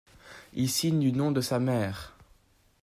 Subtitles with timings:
[0.53, 2.15] Il signe du nom de sa mère.